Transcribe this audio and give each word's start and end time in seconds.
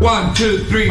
One, 0.00 0.32
two, 0.32 0.58
three. 0.68 0.88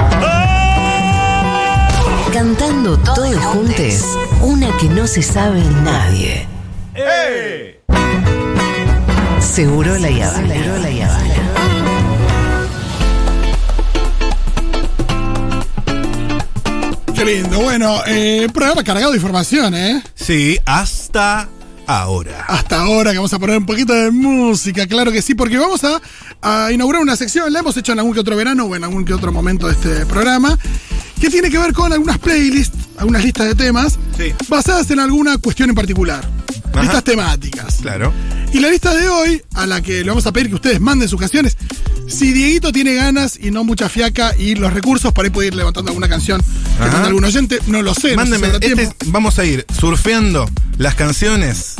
Cantando 2.33 2.97
todos 2.97 3.37
juntos, 3.37 4.03
una 4.41 4.67
que 4.77 4.89
no 4.89 5.07
se 5.07 5.21
sabe 5.21 5.61
nadie. 5.81 6.45
Seguro 9.39 9.97
la 9.97 10.09
Yavana. 10.09 10.53
Seguro 10.53 10.77
la 10.79 10.91
Yavana. 10.91 11.35
Qué 17.15 17.25
lindo. 17.25 17.61
Bueno, 17.61 18.01
eh, 18.07 18.49
programa 18.53 18.83
cargado 18.83 19.11
de 19.11 19.17
información, 19.17 19.73
¿eh? 19.73 20.03
Sí, 20.15 20.59
hasta 20.65 21.47
ahora. 21.87 22.45
Hasta 22.47 22.81
ahora 22.81 23.11
que 23.11 23.17
vamos 23.17 23.33
a 23.33 23.39
poner 23.39 23.57
un 23.57 23.65
poquito 23.65 23.93
de 23.93 24.11
música, 24.11 24.85
claro 24.87 25.11
que 25.11 25.21
sí, 25.21 25.33
porque 25.35 25.57
vamos 25.57 25.83
a, 25.83 26.01
a 26.41 26.71
inaugurar 26.71 27.01
una 27.01 27.15
sección, 27.15 27.51
la 27.51 27.59
hemos 27.59 27.75
hecho 27.77 27.93
en 27.93 27.99
algún 27.99 28.13
que 28.13 28.19
otro 28.19 28.35
verano 28.35 28.65
o 28.65 28.75
en 28.75 28.83
algún 28.83 29.05
que 29.05 29.13
otro 29.13 29.31
momento 29.31 29.67
de 29.67 29.73
este 29.73 30.05
programa, 30.05 30.57
que 31.19 31.29
tiene 31.29 31.49
que 31.49 31.57
ver 31.57 31.73
con 31.73 31.91
algunas 31.93 32.19
playlists, 32.19 32.77
algunas 32.97 33.23
listas 33.23 33.47
de 33.47 33.55
temas, 33.55 33.97
Sí. 34.17 34.33
basadas 34.49 34.89
en 34.91 34.99
alguna 34.99 35.37
cuestión 35.37 35.69
en 35.69 35.75
particular. 35.75 36.23
Ajá. 36.73 36.81
Listas 36.83 37.03
temáticas. 37.03 37.77
Claro. 37.81 38.13
Y 38.53 38.59
la 38.59 38.69
lista 38.69 38.93
de 38.93 39.09
hoy, 39.09 39.41
a 39.55 39.65
la 39.65 39.81
que 39.81 40.03
le 40.03 40.09
vamos 40.09 40.25
a 40.27 40.31
pedir 40.31 40.49
que 40.49 40.55
ustedes 40.55 40.79
manden 40.79 41.09
sus 41.09 41.19
canciones, 41.19 41.57
si 42.07 42.33
Dieguito 42.33 42.71
tiene 42.71 42.95
ganas 42.95 43.37
y 43.41 43.51
no 43.51 43.63
mucha 43.63 43.89
fiaca 43.89 44.33
y 44.37 44.55
los 44.55 44.73
recursos, 44.73 45.13
por 45.13 45.25
ahí 45.25 45.31
puede 45.31 45.49
ir 45.49 45.55
levantando 45.55 45.89
alguna 45.89 46.07
canción 46.07 46.41
que 46.41 46.83
Ajá. 46.83 46.91
manda 46.91 47.07
algún 47.07 47.25
oyente, 47.25 47.59
no 47.67 47.81
lo 47.81 47.93
sé. 47.93 48.15
no 48.15 48.21
habrá 48.21 48.57
este 48.61 48.89
vamos 49.07 49.39
a 49.39 49.45
ir 49.45 49.65
surfeando 49.77 50.49
las 50.77 50.95
canciones 50.95 51.75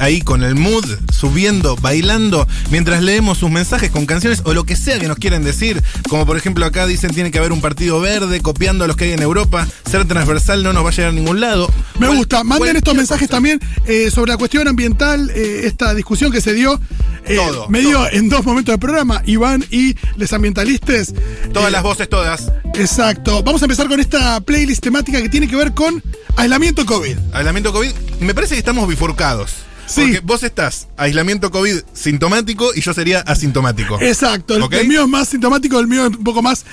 ahí 0.00 0.20
con 0.20 0.42
el 0.42 0.54
mood, 0.54 0.84
subiendo, 1.12 1.76
bailando, 1.76 2.46
mientras 2.70 3.02
leemos 3.02 3.38
sus 3.38 3.50
mensajes 3.50 3.90
con 3.90 4.06
canciones 4.06 4.42
o 4.44 4.54
lo 4.54 4.64
que 4.64 4.76
sea 4.76 4.98
que 4.98 5.08
nos 5.08 5.18
quieren 5.18 5.44
decir. 5.44 5.82
Como 6.08 6.26
por 6.26 6.36
ejemplo 6.36 6.64
acá 6.64 6.86
dicen 6.86 7.12
tiene 7.14 7.30
que 7.30 7.38
haber 7.38 7.52
un 7.52 7.60
partido 7.60 8.00
verde 8.00 8.40
copiando 8.40 8.84
a 8.84 8.86
los 8.86 8.96
que 8.96 9.04
hay 9.04 9.12
en 9.12 9.22
Europa. 9.22 9.66
Ser 9.88 10.06
transversal 10.06 10.62
no 10.62 10.72
nos 10.72 10.84
va 10.84 10.88
a 10.88 10.92
llegar 10.92 11.10
a 11.10 11.14
ningún 11.14 11.40
lado. 11.40 11.70
Me 11.98 12.08
gusta. 12.08 12.44
Manden 12.44 12.76
estos 12.76 12.94
mensajes 12.94 13.28
cosa. 13.28 13.36
también 13.36 13.60
eh, 13.86 14.10
sobre 14.10 14.32
la 14.32 14.38
cuestión 14.38 14.66
ambiental, 14.68 15.30
eh, 15.34 15.62
esta 15.64 15.94
discusión 15.94 16.32
que 16.32 16.40
se 16.40 16.54
dio. 16.54 16.80
Eh, 17.26 17.36
Todo, 17.36 17.68
me 17.68 17.80
dio 17.80 17.92
todo. 17.98 18.08
en 18.10 18.28
dos 18.28 18.44
momentos 18.44 18.72
del 18.72 18.78
programa, 18.80 19.22
Iván 19.26 19.64
y 19.70 19.94
los 20.16 20.32
ambientalistas. 20.32 21.14
Todas 21.52 21.68
Eh, 21.68 21.72
las 21.72 21.82
voces, 21.82 22.08
todas. 22.08 22.50
Exacto. 22.74 23.42
Vamos 23.42 23.62
a 23.62 23.66
empezar 23.66 23.88
con 23.88 24.00
esta 24.00 24.40
playlist 24.40 24.82
temática 24.82 25.20
que 25.22 25.28
tiene 25.28 25.46
que 25.48 25.56
ver 25.56 25.72
con 25.72 26.02
aislamiento 26.36 26.84
COVID. 26.86 27.16
Aislamiento 27.32 27.72
COVID. 27.72 27.90
Me 28.20 28.34
parece 28.34 28.54
que 28.54 28.58
estamos 28.58 28.88
bifurcados. 28.88 29.52
Sí. 29.86 30.02
Porque 30.02 30.20
vos 30.20 30.42
estás 30.42 30.88
aislamiento 30.96 31.50
COVID 31.50 31.80
sintomático 31.92 32.70
y 32.74 32.80
yo 32.80 32.94
sería 32.94 33.20
asintomático. 33.20 34.00
Exacto. 34.00 34.56
El 34.70 34.88
mío 34.88 35.02
es 35.02 35.08
más 35.08 35.28
sintomático, 35.28 35.78
el 35.78 35.86
mío 35.88 36.06
es 36.06 36.16
un 36.16 36.24
poco 36.24 36.40
más. 36.42 36.64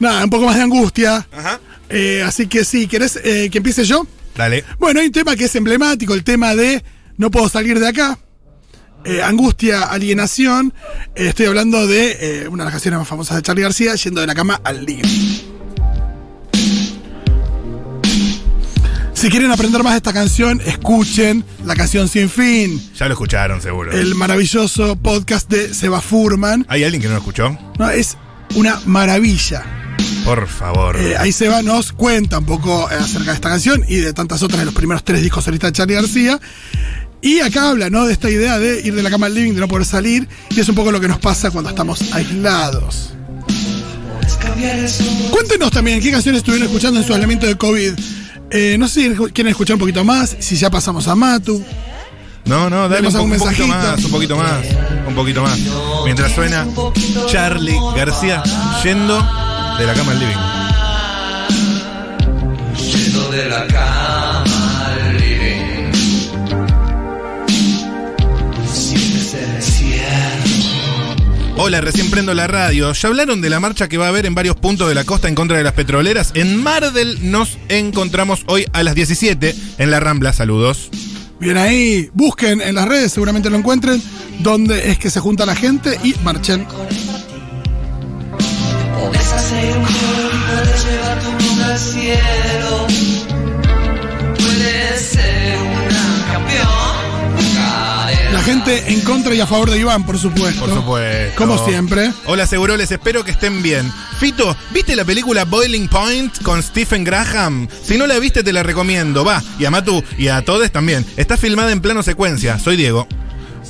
Nada, 0.00 0.24
un 0.24 0.30
poco 0.30 0.46
más 0.46 0.56
de 0.56 0.62
angustia. 0.62 1.26
Ajá. 1.32 1.60
Eh, 1.88 2.22
así 2.26 2.46
que 2.46 2.64
sí, 2.64 2.86
¿querés 2.86 3.18
eh, 3.22 3.48
que 3.50 3.58
empiece 3.58 3.84
yo? 3.84 4.06
Dale. 4.36 4.64
Bueno, 4.78 5.00
hay 5.00 5.06
un 5.06 5.12
tema 5.12 5.34
que 5.36 5.44
es 5.46 5.54
emblemático, 5.56 6.14
el 6.14 6.22
tema 6.24 6.54
de 6.54 6.82
no 7.16 7.30
puedo 7.30 7.48
salir 7.48 7.78
de 7.80 7.88
acá. 7.88 8.18
Eh, 9.08 9.22
angustia, 9.22 9.84
alienación. 9.84 10.74
Eh, 11.14 11.28
estoy 11.28 11.46
hablando 11.46 11.86
de 11.86 12.42
eh, 12.42 12.48
una 12.48 12.64
de 12.64 12.66
las 12.66 12.72
canciones 12.72 12.98
más 12.98 13.08
famosas 13.08 13.36
de 13.36 13.42
Charlie 13.42 13.62
García, 13.62 13.94
yendo 13.94 14.20
de 14.20 14.26
la 14.26 14.34
cama 14.34 14.60
al 14.62 14.84
living. 14.84 15.02
Si 19.14 19.30
quieren 19.30 19.50
aprender 19.50 19.82
más 19.82 19.94
de 19.94 19.96
esta 19.96 20.12
canción, 20.12 20.60
escuchen 20.60 21.44
la 21.64 21.74
canción 21.74 22.08
Sin 22.08 22.28
Fin, 22.30 22.80
Ya 22.96 23.06
lo 23.06 23.14
escucharon, 23.14 23.60
seguro. 23.60 23.90
el 23.92 24.14
maravilloso 24.14 24.94
podcast 24.96 25.50
de 25.50 25.72
Seba 25.74 26.00
Furman. 26.00 26.64
¿Hay 26.68 26.84
alguien 26.84 27.00
que 27.02 27.08
no 27.08 27.14
lo 27.14 27.20
escuchó? 27.20 27.58
No, 27.78 27.90
es 27.90 28.16
una 28.54 28.78
maravilla. 28.84 29.64
Por 30.24 30.46
favor. 30.46 30.96
Eh, 31.00 31.16
ahí 31.16 31.32
Seba 31.32 31.62
nos 31.62 31.92
cuenta 31.92 32.38
un 32.38 32.44
poco 32.44 32.86
acerca 32.86 33.30
de 33.30 33.34
esta 33.34 33.48
canción 33.48 33.82
y 33.88 33.96
de 33.96 34.12
tantas 34.12 34.42
otras 34.42 34.60
de 34.60 34.66
los 34.66 34.74
primeros 34.74 35.02
tres 35.02 35.20
discos 35.22 35.42
solistas 35.44 35.72
de 35.72 35.76
Charlie 35.78 35.94
García. 35.96 36.38
Y 37.20 37.40
acá 37.40 37.70
habla, 37.70 37.90
¿no? 37.90 38.06
De 38.06 38.12
esta 38.12 38.30
idea 38.30 38.58
de 38.58 38.80
ir 38.80 38.94
de 38.94 39.02
la 39.02 39.10
cama 39.10 39.26
al 39.26 39.34
living, 39.34 39.54
de 39.54 39.60
no 39.60 39.68
poder 39.68 39.84
salir. 39.86 40.28
Y 40.50 40.60
es 40.60 40.68
un 40.68 40.74
poco 40.74 40.92
lo 40.92 41.00
que 41.00 41.08
nos 41.08 41.18
pasa 41.18 41.50
cuando 41.50 41.70
estamos 41.70 42.00
aislados. 42.12 43.10
Cuéntenos 45.30 45.70
también 45.70 46.00
qué 46.00 46.10
canciones 46.10 46.40
estuvieron 46.40 46.66
escuchando 46.66 47.00
en 47.00 47.06
su 47.06 47.12
aislamiento 47.12 47.46
de 47.46 47.56
COVID. 47.56 47.92
Eh, 48.50 48.76
no 48.78 48.88
sé 48.88 49.02
si 49.02 49.14
quieren 49.32 49.48
escuchar 49.50 49.74
un 49.74 49.80
poquito 49.80 50.04
más, 50.04 50.36
si 50.38 50.56
ya 50.56 50.70
pasamos 50.70 51.06
a 51.08 51.14
Matu. 51.14 51.62
No, 52.44 52.70
no, 52.70 52.88
dale 52.88 53.06
un, 53.08 53.12
po- 53.12 53.18
algún 53.18 53.32
un 53.32 53.38
poquito 53.38 53.66
mensajito. 53.66 53.92
más, 53.96 54.04
un 54.04 54.10
poquito 54.10 54.36
más, 54.36 54.64
un 55.06 55.14
poquito 55.14 55.42
más. 55.42 55.58
Mientras 56.04 56.32
suena 56.32 56.66
Charlie 57.30 57.76
García 57.94 58.42
yendo 58.82 59.16
de 59.78 59.86
la 59.86 59.94
cama 59.94 60.12
al 60.12 60.18
living. 60.18 60.34
Yendo 62.90 63.30
de 63.30 63.48
la 63.48 63.66
cama 63.66 63.97
Hola, 71.60 71.80
recién 71.80 72.08
prendo 72.08 72.34
la 72.34 72.46
radio. 72.46 72.92
¿Ya 72.92 73.08
hablaron 73.08 73.40
de 73.40 73.50
la 73.50 73.58
marcha 73.58 73.88
que 73.88 73.98
va 73.98 74.06
a 74.06 74.10
haber 74.10 74.26
en 74.26 74.34
varios 74.34 74.54
puntos 74.54 74.88
de 74.88 74.94
la 74.94 75.02
costa 75.02 75.26
en 75.26 75.34
contra 75.34 75.56
de 75.58 75.64
las 75.64 75.72
petroleras? 75.72 76.30
En 76.34 76.62
Mardel 76.62 77.32
nos 77.32 77.58
encontramos 77.68 78.44
hoy 78.46 78.64
a 78.72 78.84
las 78.84 78.94
17 78.94 79.56
en 79.78 79.90
la 79.90 79.98
Rambla. 79.98 80.32
Saludos. 80.32 80.88
Bien 81.40 81.56
ahí, 81.56 82.10
busquen 82.14 82.60
en 82.60 82.76
las 82.76 82.86
redes, 82.86 83.12
seguramente 83.12 83.50
lo 83.50 83.56
encuentren, 83.56 84.00
dónde 84.38 84.92
es 84.92 84.98
que 84.98 85.10
se 85.10 85.18
junta 85.18 85.46
la 85.46 85.56
gente 85.56 85.98
y 86.04 86.14
marchen. 86.22 86.64
Podés 88.94 89.32
hacer 89.32 89.78
un 89.78 89.84
podés 89.84 90.84
llevar 90.84 91.20
tu 91.20 91.30
mundo 91.32 91.64
al 91.64 91.78
cielo. 91.78 93.17
Gente 98.48 98.82
en 98.90 99.02
contra 99.02 99.34
y 99.34 99.40
a 99.42 99.46
favor 99.46 99.70
de 99.70 99.78
Iván, 99.78 100.06
por 100.06 100.18
supuesto. 100.18 100.64
Por 100.64 100.72
supuesto. 100.72 101.34
Como 101.36 101.62
siempre. 101.66 102.10
Hola, 102.24 102.46
Seguroles, 102.46 102.90
espero 102.90 103.22
que 103.22 103.32
estén 103.32 103.62
bien. 103.62 103.92
Fito, 104.18 104.56
¿viste 104.70 104.96
la 104.96 105.04
película 105.04 105.44
Boiling 105.44 105.86
Point 105.86 106.42
con 106.42 106.62
Stephen 106.62 107.04
Graham? 107.04 107.68
Si 107.82 107.98
no 107.98 108.06
la 108.06 108.18
viste, 108.18 108.42
te 108.42 108.54
la 108.54 108.62
recomiendo. 108.62 109.22
Va, 109.22 109.42
y 109.58 109.66
a 109.66 109.70
Matu 109.70 110.02
y 110.16 110.28
a 110.28 110.42
todos 110.46 110.72
también. 110.72 111.04
Está 111.18 111.36
filmada 111.36 111.72
en 111.72 111.82
plano 111.82 112.02
secuencia. 112.02 112.58
Soy 112.58 112.78
Diego. 112.78 113.06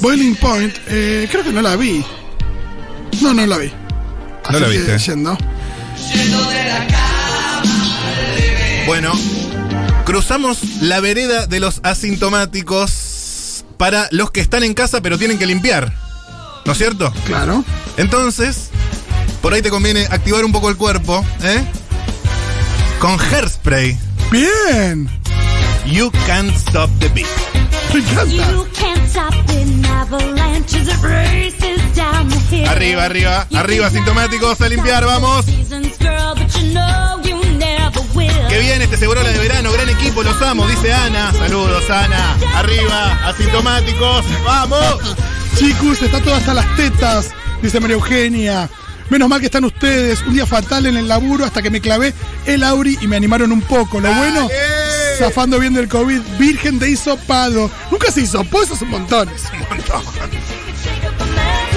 Boiling 0.00 0.36
Point, 0.36 0.72
eh, 0.86 1.26
creo 1.28 1.42
que 1.42 1.50
no 1.50 1.60
la 1.60 1.74
vi. 1.74 2.04
No, 3.20 3.34
no 3.34 3.46
la 3.46 3.58
vi. 3.58 3.72
No 4.48 4.60
la 4.60 4.68
viste. 4.68 4.96
yendo. 4.98 5.36
Bueno, 8.86 9.12
cruzamos 10.04 10.60
la 10.82 11.00
vereda 11.00 11.48
de 11.48 11.58
los 11.58 11.80
asintomáticos 11.82 13.07
para 13.78 14.08
los 14.10 14.30
que 14.30 14.40
están 14.40 14.64
en 14.64 14.74
casa 14.74 15.00
pero 15.00 15.16
tienen 15.16 15.38
que 15.38 15.46
limpiar. 15.46 15.94
¿No 16.66 16.72
es 16.72 16.78
cierto? 16.78 17.12
Claro. 17.24 17.64
Entonces, 17.96 18.68
por 19.40 19.54
ahí 19.54 19.62
te 19.62 19.70
conviene 19.70 20.06
activar 20.10 20.44
un 20.44 20.52
poco 20.52 20.68
el 20.68 20.76
cuerpo, 20.76 21.24
¿eh? 21.42 21.64
Con 22.98 23.18
hairspray. 23.18 23.96
Bien. 24.30 25.08
You 25.86 26.10
can't 26.26 26.54
stop 26.54 26.90
the 26.98 27.08
beat. 27.08 27.26
Me 27.94 28.00
encanta. 28.00 28.68
Arriba, 32.68 33.04
arriba, 33.04 33.46
You 33.50 33.56
arriba, 33.56 33.90
stop 33.90 34.60
a 34.60 34.68
limpiar, 34.68 35.04
vamos. 35.06 35.46
Que 38.48 38.58
bien 38.58 38.82
este 38.82 38.96
seguro 38.96 39.22
la 39.22 39.30
de 39.30 39.38
verano, 39.38 39.70
gran 39.72 39.88
equipo, 39.88 40.22
los 40.22 40.40
amo, 40.42 40.66
dice 40.66 40.92
Ana. 40.92 41.32
Saludos, 41.32 41.88
Ana. 41.90 42.36
Arriba, 42.56 43.28
asintomáticos, 43.28 44.24
vamos. 44.44 45.16
Chicos, 45.56 46.02
está 46.02 46.20
todo 46.20 46.34
hasta 46.34 46.54
las 46.54 46.76
tetas, 46.76 47.30
dice 47.62 47.80
María 47.80 47.94
Eugenia. 47.94 48.68
Menos 49.10 49.28
mal 49.28 49.40
que 49.40 49.46
están 49.46 49.64
ustedes. 49.64 50.20
Un 50.22 50.34
día 50.34 50.46
fatal 50.46 50.86
en 50.86 50.96
el 50.96 51.08
laburo 51.08 51.44
hasta 51.44 51.62
que 51.62 51.70
me 51.70 51.80
clavé 51.80 52.12
el 52.46 52.62
Auri 52.62 52.98
y 53.00 53.06
me 53.06 53.16
animaron 53.16 53.52
un 53.52 53.62
poco. 53.62 54.00
Lo 54.00 54.12
bueno, 54.12 54.42
Dale. 54.48 55.16
zafando 55.18 55.58
bien 55.58 55.72
del 55.72 55.88
COVID. 55.88 56.20
Virgen 56.38 56.78
de 56.78 56.90
hisopado. 56.90 57.70
Nunca 57.90 58.12
se 58.12 58.20
hisopó, 58.22 58.62
eso 58.62 58.74
es 58.74 58.82
un 58.82 58.90
montón. 58.90 59.28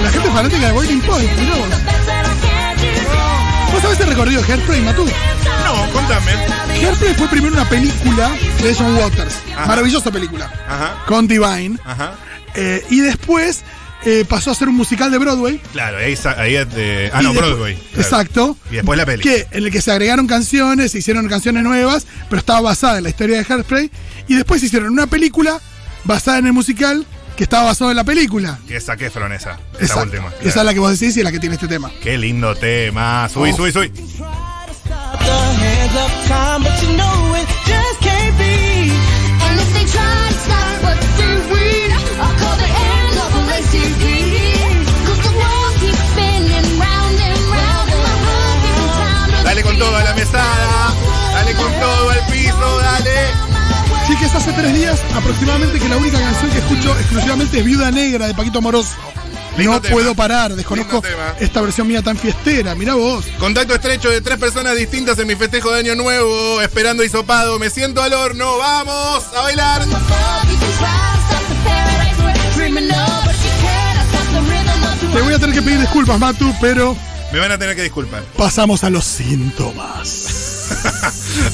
La 0.02 0.10
gente 0.10 0.30
fanática 0.30 0.66
de 0.66 0.72
Boiling 0.72 1.00
Point, 1.00 1.30
mirá 1.38 1.56
vos. 1.56 1.68
¿Vos 3.82 3.90
sabés 3.90 4.00
el 4.00 4.06
recorrido 4.08 4.42
de 4.42 4.52
Hairspray, 4.52 4.80
Matú? 4.82 5.04
No, 5.64 5.92
contame. 5.92 6.32
Hairspray 6.84 7.14
fue 7.14 7.28
primero 7.28 7.54
una 7.54 7.68
película 7.68 8.30
de 8.62 8.74
John 8.74 8.94
Waters. 8.96 9.36
Ajá. 9.56 9.66
Maravillosa 9.66 10.10
película. 10.10 10.50
Ajá, 10.68 11.02
Con 11.06 11.26
Divine. 11.26 11.78
ajá. 11.84 12.14
Eh, 12.54 12.84
y 12.90 13.00
después 13.00 13.62
eh, 14.04 14.24
pasó 14.28 14.50
a 14.50 14.54
ser 14.54 14.68
un 14.68 14.76
musical 14.76 15.10
de 15.10 15.18
Broadway. 15.18 15.60
Claro, 15.72 15.98
ahí, 15.98 16.14
ahí 16.36 16.56
eh, 16.76 17.10
Ah, 17.12 17.22
no, 17.22 17.32
Broadway. 17.32 17.74
claro. 17.76 18.02
Exacto. 18.02 18.56
Y 18.70 18.76
después 18.76 18.96
la 18.98 19.06
peli. 19.06 19.22
Que, 19.22 19.46
en 19.50 19.64
el 19.64 19.70
que 19.70 19.80
se 19.82 19.90
agregaron 19.90 20.26
canciones, 20.26 20.92
se 20.92 20.98
hicieron 20.98 21.28
canciones 21.28 21.62
nuevas, 21.64 22.06
pero 22.28 22.40
estaba 22.40 22.60
basada 22.60 22.98
en 22.98 23.04
la 23.04 23.10
historia 23.10 23.38
de 23.42 23.46
Hairspray. 23.52 23.90
Y 24.28 24.34
después 24.34 24.62
hicieron 24.62 24.92
una 24.92 25.06
película 25.06 25.60
basada 26.04 26.38
en 26.38 26.46
el 26.46 26.52
musical 26.52 27.06
que 27.42 27.44
estaba 27.44 27.64
basado 27.64 27.90
en 27.90 27.96
la 27.96 28.04
película. 28.04 28.56
Que 28.68 28.76
es 28.76 28.84
Zac 28.86 29.00
Efron 29.02 29.32
esa. 29.32 29.58
Esa 29.74 29.80
Exacto. 29.82 30.02
última. 30.04 30.32
Esa 30.42 30.60
es 30.60 30.64
la 30.64 30.72
que 30.72 30.78
vos 30.78 30.96
decís 30.96 31.16
y 31.16 31.20
es 31.20 31.24
la 31.24 31.32
que 31.32 31.40
tiene 31.40 31.56
este 31.56 31.66
tema. 31.66 31.90
Qué 32.00 32.16
lindo 32.16 32.54
tema. 32.54 33.28
Subí, 33.28 33.50
Oh. 33.50 33.56
subí, 33.56 33.72
subí. 33.72 33.90
Viuda 57.60 57.90
Negra 57.90 58.26
de 58.26 58.34
Paquito 58.34 58.58
Amoroso. 58.58 58.94
Lindo 59.58 59.74
no 59.74 59.80
tema. 59.82 59.92
puedo 59.92 60.14
parar, 60.14 60.54
desconozco 60.54 61.02
esta 61.38 61.60
versión 61.60 61.86
mía 61.86 62.00
tan 62.00 62.16
fiestera. 62.16 62.74
Mirá 62.74 62.94
vos. 62.94 63.26
Contacto 63.38 63.74
estrecho 63.74 64.08
de 64.08 64.22
tres 64.22 64.38
personas 64.38 64.74
distintas 64.76 65.18
en 65.18 65.26
mi 65.26 65.34
festejo 65.36 65.70
de 65.72 65.80
Año 65.80 65.94
Nuevo. 65.94 66.62
Esperando 66.62 67.04
hisopado. 67.04 67.58
Me 67.58 67.68
siento 67.68 68.02
al 68.02 68.14
horno. 68.14 68.56
¡Vamos 68.56 69.24
a 69.36 69.42
bailar! 69.42 69.82
Te 75.12 75.20
voy 75.20 75.34
a 75.34 75.38
tener 75.38 75.54
que 75.54 75.62
pedir 75.62 75.80
disculpas, 75.80 76.18
Matu, 76.18 76.54
pero 76.60 76.96
Me 77.32 77.38
van 77.38 77.52
a 77.52 77.58
tener 77.58 77.76
que 77.76 77.82
disculpar. 77.82 78.22
pasamos 78.36 78.82
a 78.84 78.90
los 78.90 79.04
síntomas. 79.04 80.21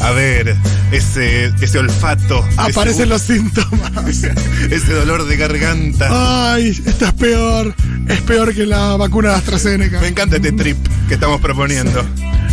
A 0.01 0.11
ver, 0.13 0.57
ese, 0.93 1.53
ese 1.61 1.79
olfato. 1.79 2.45
Aparecen 2.57 3.03
ese, 3.03 3.07
los 3.07 3.23
síntomas. 3.23 3.93
ese 4.71 4.93
dolor 4.93 5.27
de 5.27 5.37
garganta. 5.37 6.53
Ay, 6.53 6.69
esto 6.69 7.07
es 7.07 7.13
peor. 7.13 7.75
Es 8.09 8.21
peor 8.23 8.55
que 8.55 8.67
la 8.67 8.97
vacuna 8.97 9.31
de 9.31 9.35
AstraZeneca. 9.37 10.01
Me 10.01 10.09
encanta 10.09 10.37
este 10.37 10.53
trip 10.53 10.77
que 11.09 11.15
estamos 11.15 11.41
proponiendo. 11.41 12.05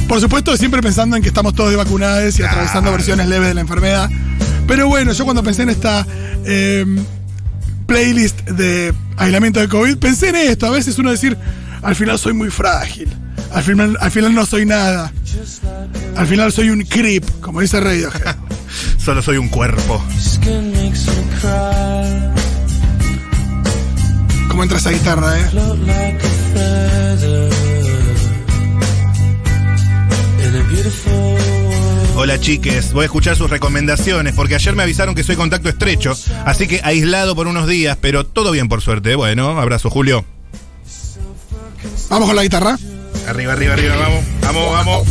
Por 0.08 0.20
supuesto, 0.22 0.56
siempre 0.58 0.82
pensando 0.82 1.16
en 1.16 1.24
que 1.24 1.30
estamos 1.30 1.56
todos 1.56 1.72
de 1.72 1.78
vacunadas 1.78 2.38
y 2.40 2.44
atravesando 2.44 2.92
versiones 2.92 3.28
leves 3.28 3.48
de 3.48 3.54
la 3.56 3.62
enfermedad. 3.62 4.10
Pero 4.68 4.88
bueno, 4.88 5.14
yo 5.14 5.24
cuando 5.26 5.44
pensé 5.44 5.64
en 5.64 5.70
esta 5.70 6.06
eh, 6.46 6.86
playlist 7.88 8.42
de 8.42 8.94
aislamiento 9.18 9.60
de 9.60 9.68
COVID, 9.68 9.98
pensé 9.98 10.30
en 10.30 10.36
esto. 10.36 10.68
A 10.68 10.72
veces 10.72 10.98
uno 11.00 11.12
decir, 11.12 11.38
al 11.82 11.96
final 11.96 12.20
soy 12.20 12.34
muy 12.34 12.50
frágil. 12.50 13.10
Al 13.54 13.64
final, 13.64 13.98
al 14.00 14.12
final 14.12 14.34
no 14.34 14.46
soy 14.46 14.66
nada. 14.66 15.12
Al 16.16 16.28
final 16.28 16.52
soy 16.52 16.70
un 16.70 16.84
creep, 16.84 17.24
como 17.42 17.62
dice 17.62 17.80
Radiohead. 17.80 18.36
Solo 18.98 19.22
soy 19.22 19.38
un 19.38 19.50
cuerpo. 19.50 20.04
Como 24.50 24.64
entra 24.64 24.78
esa 24.78 24.92
guitarra, 24.92 25.40
¿eh? 25.40 25.46
Hola 32.18 32.40
chiques, 32.40 32.94
voy 32.94 33.04
a 33.04 33.06
escuchar 33.06 33.36
sus 33.36 33.50
recomendaciones 33.50 34.34
porque 34.34 34.56
ayer 34.56 34.74
me 34.76 34.84
avisaron 34.84 35.16
que 35.16 35.24
soy 35.24 35.36
contacto 35.36 35.68
estrecho, 35.68 36.16
así 36.46 36.68
que 36.68 36.80
aislado 36.84 37.36
por 37.36 37.48
unos 37.48 37.68
días, 37.68 37.98
pero 38.00 38.26
todo 38.26 38.52
bien 38.52 38.70
por 38.70 38.82
suerte. 38.82 39.16
Bueno, 39.16 39.60
abrazo 39.60 39.90
Julio. 39.90 40.26
Vamos 42.10 42.28
con 42.28 42.36
la 42.36 42.44
guitarra. 42.44 42.78
Arriba, 43.28 43.54
arriba, 43.54 43.74
arriba, 43.74 43.96
vamos, 43.98 44.24
vamos, 44.42 44.72
vamos. 44.72 45.08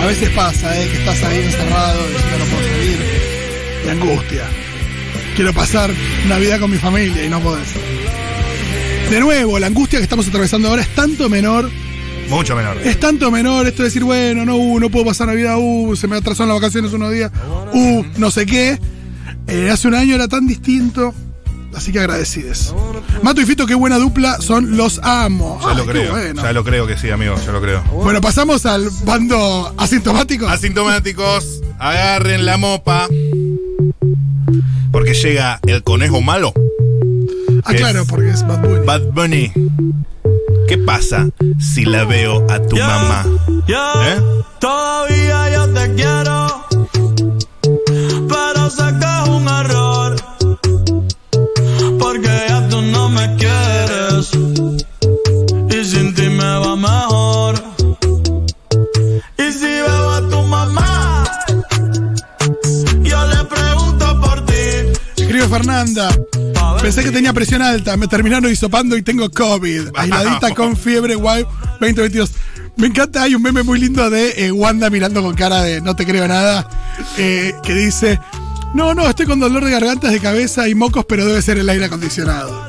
A 0.00 0.06
veces 0.06 0.28
pasa, 0.30 0.80
¿eh? 0.80 0.88
Que 0.88 0.98
estás 0.98 1.22
ahí 1.24 1.38
encerrado, 1.38 2.06
diciendo 2.08 2.38
no 2.38 2.44
puedo 2.44 2.68
salir. 2.68 2.98
Y 3.84 3.88
angustia. 3.88 4.44
Quiero 5.34 5.52
pasar 5.52 5.90
Navidad 6.28 6.60
con 6.60 6.70
mi 6.70 6.78
familia 6.78 7.24
y 7.24 7.28
no 7.28 7.40
podés. 7.40 7.68
De 9.10 9.20
nuevo, 9.20 9.58
la 9.58 9.68
angustia 9.68 9.98
que 9.98 10.02
estamos 10.04 10.28
atravesando 10.28 10.68
ahora 10.68 10.82
es 10.82 10.88
tanto 10.94 11.28
menor. 11.28 11.70
Mucho 12.28 12.54
menor. 12.54 12.76
Es 12.84 13.00
tanto 13.00 13.30
menor 13.30 13.66
esto 13.66 13.82
de 13.82 13.88
decir, 13.88 14.04
bueno, 14.04 14.44
no, 14.44 14.56
uh, 14.56 14.78
no 14.78 14.90
puedo 14.90 15.06
pasar 15.06 15.28
Navidad, 15.28 15.56
uh, 15.58 15.96
se 15.96 16.06
me 16.08 16.16
atrasaron 16.16 16.48
las 16.50 16.60
vacaciones 16.60 16.92
unos 16.92 17.10
días, 17.10 17.32
uh, 17.72 18.04
no 18.16 18.30
sé 18.30 18.46
qué. 18.46 18.78
Eh, 19.46 19.70
hace 19.70 19.88
un 19.88 19.94
año 19.94 20.14
era 20.14 20.28
tan 20.28 20.46
distinto. 20.46 21.14
Así 21.74 21.92
que 21.92 22.00
agradecides. 22.00 22.74
Mato 23.22 23.40
y 23.40 23.44
Fito, 23.46 23.66
qué 23.66 23.74
buena 23.74 23.98
dupla, 23.98 24.38
son 24.40 24.76
los 24.76 25.00
amo. 25.04 25.60
Ya 25.62 25.70
Ay, 25.70 25.76
lo 25.76 25.86
creo, 25.86 26.10
bueno. 26.12 26.42
ya 26.42 26.52
lo 26.52 26.64
creo 26.64 26.86
que 26.86 26.96
sí, 26.96 27.10
amigo, 27.10 27.36
ya 27.44 27.52
lo 27.52 27.60
creo. 27.60 27.82
Bueno, 27.92 28.20
pasamos 28.20 28.66
al 28.66 28.88
bando 29.04 29.72
asintomático. 29.76 30.48
Asintomáticos, 30.48 31.60
agarren 31.78 32.46
la 32.46 32.56
mopa. 32.56 33.06
Porque 34.90 35.12
llega 35.14 35.60
el 35.66 35.82
conejo 35.82 36.20
malo, 36.22 36.52
Ah, 37.64 37.74
claro, 37.74 38.04
porque 38.06 38.30
es 38.30 38.46
Bad 38.46 38.62
Bunny. 38.62 38.86
Bad 38.86 39.02
Bunny. 39.12 39.52
¿Qué 40.68 40.78
pasa 40.78 41.28
si 41.60 41.84
la 41.84 42.04
veo 42.04 42.50
a 42.50 42.60
tu 42.62 42.76
mamá? 42.76 43.26
Ya, 43.68 44.14
¿Eh? 44.14 44.20
Todavía 44.58 45.17
Pensé 66.82 67.04
que 67.04 67.10
tenía 67.10 67.32
presión 67.32 67.62
alta, 67.62 67.96
me 67.96 68.06
terminaron 68.08 68.50
hisopando 68.50 68.96
y 68.96 69.02
tengo 69.02 69.30
COVID. 69.30 69.88
Aisladita 69.94 70.54
con 70.54 70.76
fiebre, 70.76 71.14
guay, 71.14 71.44
2022. 71.80 72.30
Me 72.76 72.86
encanta, 72.88 73.22
hay 73.22 73.34
un 73.34 73.42
meme 73.42 73.62
muy 73.62 73.78
lindo 73.80 74.08
de 74.10 74.46
eh, 74.46 74.52
Wanda 74.52 74.88
mirando 74.90 75.22
con 75.22 75.34
cara 75.34 75.62
de 75.62 75.80
no 75.80 75.96
te 75.96 76.06
creo 76.06 76.26
nada, 76.28 76.68
eh, 77.16 77.52
que 77.64 77.74
dice, 77.74 78.20
no, 78.74 78.94
no, 78.94 79.08
estoy 79.08 79.26
con 79.26 79.40
dolor 79.40 79.64
de 79.64 79.70
gargantas, 79.72 80.12
de 80.12 80.20
cabeza 80.20 80.68
y 80.68 80.74
mocos, 80.74 81.04
pero 81.08 81.24
debe 81.26 81.42
ser 81.42 81.58
el 81.58 81.68
aire 81.68 81.86
acondicionado. 81.86 82.66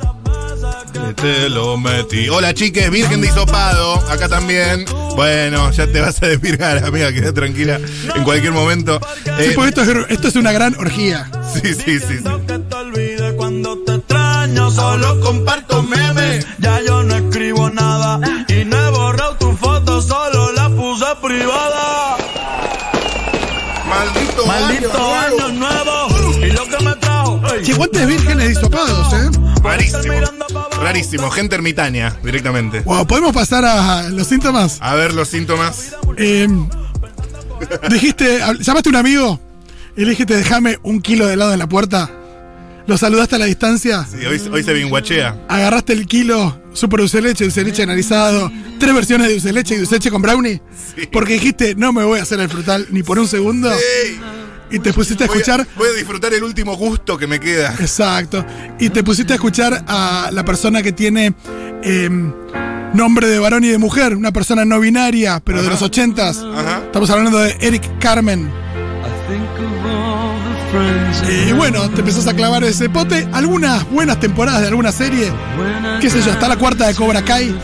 Te 1.16 1.50
lo 1.50 1.78
metí. 1.78 2.30
Hola 2.30 2.54
chiques, 2.54 2.90
virgen 2.90 3.22
de 3.22 3.28
hisopado. 3.28 3.96
Acá 4.10 4.30
también. 4.30 4.86
Bueno, 5.16 5.70
ya 5.72 5.86
te 5.86 6.00
vas 6.00 6.22
a 6.24 6.28
desvirgar, 6.28 6.84
amiga, 6.84 7.12
queda 7.12 7.34
tranquila. 7.34 7.80
En 8.16 8.24
cualquier 8.24 8.54
momento. 8.54 9.00
Sí, 9.26 9.30
Eh, 9.40 9.52
porque 9.54 9.70
esto 9.70 9.82
es, 9.82 9.90
esto 10.10 10.28
es 10.30 10.36
una 10.36 10.52
gran 10.52 10.76
orgía. 10.76 11.30
sí, 11.54 11.74
sí, 11.74 12.00
sí, 12.00 12.18
sí. 12.20 12.24
Solo 14.71 15.19
comparto 15.21 15.81
memes. 15.83 16.45
Ya 16.59 16.81
yo 16.81 17.04
no 17.04 17.16
escribo 17.16 17.69
nada. 17.69 18.19
Y 18.47 18.66
no 18.66 18.78
he 18.78 18.92
borrado 18.92 19.35
tu 19.38 19.52
foto, 19.57 20.02
solo 20.02 20.52
la 20.54 20.69
puse 20.69 21.06
privada. 21.21 22.18
Maldito, 23.88 24.45
Maldito 24.45 25.16
año 25.16 25.45
año 25.45 25.47
nuevo. 25.59 26.09
nuevo. 26.09 26.45
Y 26.45 26.52
lo 26.52 26.64
que 26.68 26.83
me 26.83 26.95
trajo. 26.95 27.42
ey. 27.56 27.64
Che, 27.66 27.73
guantes 27.73 28.07
vírgenes 28.07 28.45
de 28.45 28.52
hisopados, 28.52 29.14
¿eh? 29.14 29.30
Rarísimo. 29.64 30.14
Rarísimo. 30.81 31.30
Gente 31.31 31.56
ermitaña, 31.56 32.16
directamente. 32.23 32.81
Wow, 32.81 33.06
¿podemos 33.07 33.33
pasar 33.33 33.66
a 33.66 34.09
los 34.09 34.28
síntomas? 34.28 34.78
A 34.81 34.94
ver 34.95 35.14
los 35.14 35.28
síntomas. 35.28 35.95
Eh, 36.18 36.47
dijiste, 37.90 38.40
llamaste 38.59 38.90
a 38.90 38.92
un 38.92 38.95
amigo 38.95 39.40
y 39.97 40.02
le 40.04 40.11
dijiste, 40.11 40.35
déjame 40.38 40.78
un 40.83 41.02
kilo 41.02 41.26
de 41.28 41.33
helado 41.33 41.54
en 41.54 41.59
la 41.59 41.68
puerta. 41.68 42.09
Lo 42.90 42.98
saludaste 42.98 43.36
a 43.36 43.40
la 43.40 43.46
distancia. 43.46 44.04
Sí, 44.10 44.26
hoy, 44.26 44.42
hoy 44.52 44.64
se 44.64 44.74
binguachea. 44.74 45.46
Agarraste 45.48 45.94
el 45.94 46.08
kilo 46.08 46.60
super 46.74 47.00
dulce 47.00 47.22
leche, 47.22 47.44
dulce 47.44 47.64
leche 47.64 47.84
analizado, 47.84 48.52
tres 48.80 48.94
versiones 48.96 49.28
de 49.28 49.34
dulce 49.34 49.54
leche 49.54 49.76
y 49.76 49.78
dulce 49.78 49.96
leche 49.96 50.10
con 50.10 50.24
brownie. 50.24 50.60
Porque 51.12 51.34
dijiste, 51.34 51.76
no 51.76 51.94
me 51.94 52.04
voy 52.04 52.19
a 52.19 52.24
hacer 52.24 52.40
el 52.40 52.50
frutal 52.50 52.88
ni 52.90 53.04
por 53.04 53.19
un 53.19 53.28
segundo. 53.28 53.72
Ey, 53.72 54.19
Y 54.72 54.80
te 54.80 54.92
pusiste 54.92 55.24
a 55.24 55.28
voy, 55.28 55.36
a, 55.36 55.40
escuchar. 55.40 55.68
voy 55.78 55.88
a 55.90 55.94
disfrutar 55.94 56.34
el 56.34 56.44
último 56.44 56.76
gusto 56.78 57.16
que 57.16 57.28
me 57.28 57.40
queda. 57.40 57.76
Exacto. 57.80 58.44
Y 58.80 58.90
te 58.90 59.04
pusiste 59.04 59.34
a 59.34 59.36
escuchar 59.36 59.84
a 59.88 60.30
la 60.31 60.44
persona 60.44 60.81
que 60.81 60.92
tiene 60.92 61.36
em, 61.84 62.34
nombre 62.96 63.28
de 63.28 63.38
varón 63.38 63.64
y 63.64 63.68
de 63.68 63.78
mujer, 63.78 64.16
una 64.16 64.31
persona 64.31 64.66
no 64.66 64.80
binaria, 64.80 65.40
pero 65.42 65.62
de 65.62 65.69
los 65.69 65.84
ochentas. 65.84 66.38
Ajá. 66.40 66.81
Estamos 66.86 67.10
hablando 67.12 67.38
de 67.38 67.56
Eric 67.62 68.00
Carmen. 68.00 68.50
Y 71.47 71.52
bueno, 71.54 71.90
te 71.90 71.99
empezás 72.02 72.28
a 72.28 72.33
clavar 72.33 72.64
ese 72.64 72.90
pote. 72.90 73.28
Algunas 73.33 73.90
buenas 73.90 74.19
temporadas 74.19 74.61
de 74.61 74.68
alguna 74.68 74.92
serie. 74.92 75.31
Qué 76.02 76.09
sé 76.09 76.21
yo, 76.21 76.31
está 76.31 76.47
la 76.47 76.57
cuarta 76.57 76.88
de 76.88 76.95
Cobra 76.95 77.21
Kai. 77.23 77.56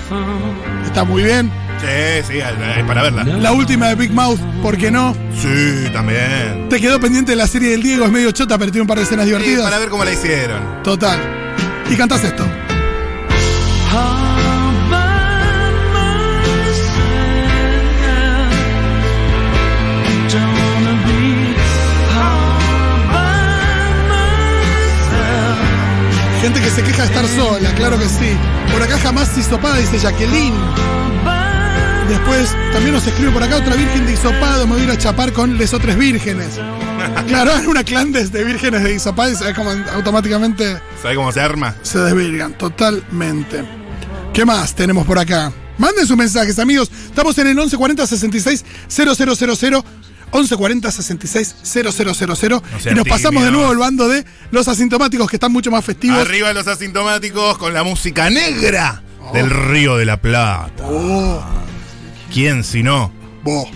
Está 0.86 1.04
muy 1.04 1.24
bien. 1.24 1.52
Sí, 1.80 2.24
sí, 2.28 2.40
para 2.88 3.04
verla. 3.04 3.24
La 3.24 3.52
última 3.52 3.90
de 3.90 3.96
Big 3.96 4.12
Mouth, 4.12 4.40
¿por 4.64 4.78
qué 4.78 4.90
no? 4.90 5.14
Sí, 5.40 5.88
también. 5.94 6.68
Te 6.70 6.80
quedó 6.80 7.00
pendiente 7.00 7.34
de 7.34 7.36
la 7.36 7.48
serie 7.48 7.72
del 7.72 7.84
Diego, 7.84 8.06
es 8.06 8.12
medio 8.12 8.32
chota, 8.32 8.58
pero 8.58 8.72
tiene 8.72 8.82
un 8.84 8.88
par 8.88 8.98
de 8.98 9.04
escenas 9.04 9.26
Sí, 9.26 9.32
divertidas. 9.32 9.64
para 9.64 9.78
ver 9.80 9.90
cómo 9.90 10.04
la 10.06 10.12
hicieron. 10.14 10.82
Total. 10.84 11.20
Y 11.90 11.96
cantás 11.96 12.24
esto. 12.24 12.44
Gente 26.46 26.62
que 26.62 26.70
se 26.70 26.84
queja 26.84 27.02
de 27.02 27.08
estar 27.08 27.28
sola, 27.28 27.74
claro 27.74 27.98
que 27.98 28.08
sí. 28.08 28.38
Por 28.72 28.80
acá 28.80 29.00
jamás 29.00 29.36
hisopada, 29.36 29.78
dice 29.78 29.98
Jacqueline. 29.98 30.54
Después 32.08 32.52
también 32.72 32.94
nos 32.94 33.08
escribe 33.08 33.32
por 33.32 33.42
acá 33.42 33.56
otra 33.56 33.74
virgen 33.74 34.06
de 34.06 34.14
hisopado. 34.14 34.68
Me 34.68 34.74
voy 34.74 34.82
a 34.82 34.84
ir 34.84 34.92
a 34.92 34.96
chapar 35.00 35.34
con 35.34 35.58
les 35.58 35.74
otras 35.74 35.98
vírgenes. 35.98 36.60
Claro, 37.28 37.52
una 37.68 37.84
clan 37.84 38.12
de, 38.12 38.28
de 38.28 38.44
vírgenes 38.44 38.84
de 38.84 38.94
hisopado 38.94 39.32
y 39.32 39.36
se 39.36 39.44
ve 39.44 39.56
como 39.56 39.72
automáticamente 39.72 40.80
¿Sabe 41.02 41.16
cómo 41.16 41.32
se 41.32 41.42
arma? 41.42 41.74
se 41.82 41.98
desvirgan 41.98 42.56
totalmente. 42.56 43.66
¿Qué 44.32 44.46
más 44.46 44.76
tenemos 44.76 45.08
por 45.08 45.18
acá? 45.18 45.52
Manden 45.80 46.06
sus 46.06 46.16
mensajes, 46.16 46.60
amigos. 46.60 46.92
Estamos 47.08 47.36
en 47.40 47.48
el 47.48 47.56
1140 47.56 48.06
66 48.06 48.66
000. 48.88 49.86
1140 50.34 50.92
66 50.92 51.56
000. 51.64 51.92
sea 51.92 52.92
y 52.92 52.96
nos 52.96 53.08
pasamos 53.08 53.44
de 53.44 53.52
nuevo 53.52 53.70
al 53.70 53.78
bando 53.78 54.08
de 54.08 54.26
los 54.52 54.68
asintomáticos 54.68 55.30
que 55.30 55.36
están 55.38 55.52
mucho 55.52 55.72
más 55.72 55.84
festivos. 55.86 56.20
Arriba 56.20 56.52
los 56.54 56.68
asintomáticos 56.68 57.58
con 57.58 57.74
la 57.74 57.84
música 57.84 58.30
negra 58.30 59.02
del 59.34 59.50
Río 59.50 59.98
de 59.98 60.06
la 60.06 60.18
Plata. 60.18 60.84
Oh, 60.84 61.44
¿Quién 62.34 62.64
si 62.64 62.84
no? 62.84 63.12
vos. 63.44 63.68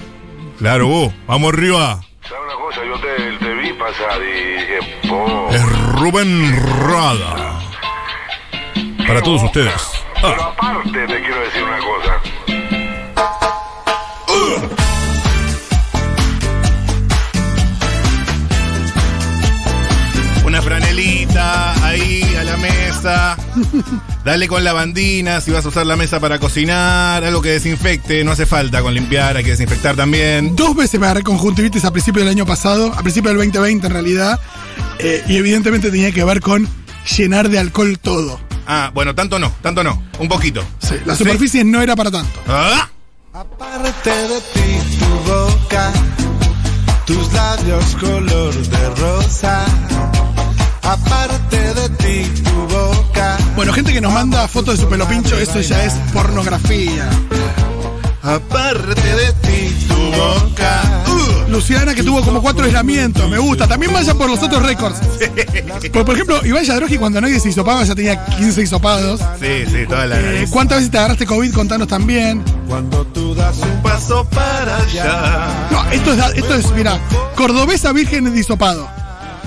Claro, 0.58 0.88
vos. 0.88 1.13
Vamos 1.27 1.53
arriba. 1.53 2.01
¿Sabes 2.27 2.44
una 2.44 2.56
cosa? 2.56 2.82
Yo 2.86 3.00
te, 3.00 3.46
te 3.46 3.53
vi 3.56 3.74
pasar 3.74 4.22
y 4.22 4.60
dije, 4.60 4.79
po. 5.08 5.50
Es 5.51 5.62
Rubén 5.94 6.56
Rada. 6.82 7.62
Para 9.08 9.22
todos 9.22 9.44
ustedes. 9.44 9.74
Pero 10.22 10.44
aparte 10.44 11.08
te 11.08 11.22
quiero 11.22 11.39
decir 11.41 11.63
una 11.63 11.79
cosa. 11.79 12.22
una 14.27 14.78
ahí 21.39 22.22
a 22.39 22.43
la 22.43 22.58
mesa. 22.58 23.38
Dale 24.25 24.48
con 24.48 24.63
lavandina 24.63 25.41
si 25.41 25.51
vas 25.51 25.65
a 25.65 25.69
usar 25.69 25.86
la 25.86 25.96
mesa 25.96 26.19
para 26.19 26.39
cocinar. 26.39 27.24
Algo 27.24 27.41
que 27.41 27.50
desinfecte. 27.50 28.24
No 28.24 28.31
hace 28.31 28.46
falta 28.46 28.81
con 28.81 28.93
limpiar, 28.93 29.38
hay 29.38 29.43
que 29.43 29.51
desinfectar 29.51 29.96
también. 29.96 30.55
Dos 30.55 30.75
veces 30.75 31.00
me 31.00 31.05
agarré 31.08 31.24
conjuntivitis 31.24 31.86
a 31.86 31.91
principio 31.91 32.22
del 32.24 32.29
año 32.31 32.46
pasado, 32.46 32.93
a 32.93 33.01
principio 33.01 33.29
del 33.29 33.38
2020 33.38 33.88
en 33.88 33.93
realidad, 33.93 34.39
eh, 35.00 35.24
y 35.27 35.38
evidentemente 35.38 35.89
tenía 35.91 36.12
que 36.12 36.24
ver 36.24 36.41
con 36.41 36.67
llenar 37.17 37.50
de 37.50 37.60
alcohol 37.60 37.98
todo. 38.00 38.39
Ah, 38.67 38.91
bueno, 38.93 39.15
tanto 39.15 39.39
no, 39.39 39.51
tanto 39.62 39.84
no. 39.84 40.01
Un 40.19 40.27
poquito. 40.27 40.63
Sí, 40.79 40.96
la 41.05 41.15
Sí. 41.15 41.24
superficie 41.24 41.63
no 41.63 41.81
era 41.81 41.96
para 41.96 42.12
tanto. 42.12 42.39
Ah, 42.48 42.89
Aparte 43.34 44.10
de 44.10 44.41
ti, 44.53 44.98
tu 45.00 45.31
boca, 45.31 45.91
tus 47.05 47.31
labios 47.34 47.96
color 48.00 48.53
de 48.53 48.89
rosa. 48.96 49.65
Aparte 50.89 51.74
de 51.75 51.89
ti, 51.89 52.41
tu 52.41 52.51
boca. 52.67 53.38
Bueno, 53.55 53.72
gente 53.74 53.93
que 53.93 54.01
nos 54.01 54.12
manda 54.12 54.48
fotos 54.48 54.75
de 54.75 54.84
su 54.84 54.89
pelo 54.89 55.08
pincho, 55.08 55.38
eso 55.38 55.62
ya 55.62 55.84
es 55.86 55.93
pornografía. 56.12 57.08
Aparte 58.24 59.15
de 59.15 59.31
ti, 59.34 59.86
tu 59.88 59.96
boca. 59.96 61.03
Uh, 61.08 61.51
Luciana 61.51 61.93
que 61.93 62.01
tuvo 62.01 62.24
como 62.24 62.41
cuatro 62.41 62.65
aislamientos, 62.65 63.29
me 63.29 63.38
gusta. 63.38 63.67
También 63.67 63.93
vaya 63.93 64.15
por 64.15 64.31
los 64.31 64.41
otros 64.41 64.63
récords. 64.63 65.00
Por, 65.93 66.05
por 66.05 66.15
ejemplo, 66.15 66.43
Iván 66.43 66.63
Yadroji 66.63 66.98
cuando 66.98 67.22
nadie 67.22 67.39
se 67.39 67.50
hisopaba 67.50 67.84
ya 67.84 67.93
tenía 67.93 68.25
15 68.25 68.60
hisopados. 68.63 69.22
Sí, 69.39 69.65
sí, 69.67 69.86
toda 69.88 70.08
la 70.08 70.19
Eh. 70.19 70.48
¿Cuántas 70.50 70.79
veces 70.79 70.89
te 70.89 70.98
agarraste 70.98 71.27
COVID? 71.27 71.53
Contanos 71.53 71.88
también. 71.88 72.43
Cuando 72.67 73.05
tú 73.05 73.36
das 73.36 73.58
un 73.60 73.81
paso 73.84 74.25
para 74.25 74.77
allá. 74.77 75.67
No, 75.69 75.91
esto 75.91 76.13
es, 76.13 76.19
esto 76.36 76.55
es 76.55 76.72
mira, 76.72 77.00
cordobesa 77.36 77.91
virgen 77.93 78.34
de 78.34 78.39
hisopado. 78.39 78.99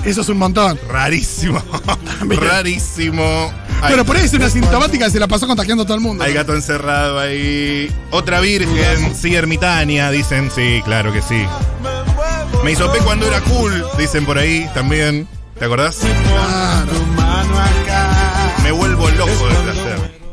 Eso 0.05 0.21
es 0.21 0.29
un 0.29 0.37
montón. 0.37 0.79
Rarísimo. 0.89 1.61
Rarísimo. 2.21 3.51
Ay, 3.81 3.91
Pero 3.91 4.05
por 4.05 4.15
ahí 4.17 4.25
es 4.25 4.33
una 4.33 4.49
sintomática 4.49 5.05
que 5.05 5.11
se 5.11 5.19
la 5.19 5.27
pasó 5.27 5.47
contagiando 5.47 5.83
a 5.83 5.85
todo 5.85 5.95
el 5.95 6.01
mundo. 6.01 6.23
Hay 6.23 6.33
gato 6.33 6.53
encerrado 6.53 7.19
ahí. 7.19 7.91
Otra 8.11 8.39
virgen, 8.39 9.15
sí, 9.15 9.35
ermitaña, 9.35 10.11
dicen. 10.11 10.51
Sí, 10.53 10.81
claro 10.85 11.11
que 11.11 11.21
sí. 11.21 11.45
Me 12.63 12.71
hisopé 12.71 12.99
cuando 12.99 13.27
era 13.27 13.41
cool, 13.41 13.85
dicen 13.97 14.25
por 14.25 14.37
ahí 14.37 14.69
también. 14.73 15.27
¿Te 15.59 15.65
acordás? 15.65 15.97
Claro. 15.97 16.91
Me 18.63 18.71
vuelvo 18.71 19.09
loco 19.09 19.47
de 19.47 19.55
placer. 19.55 20.23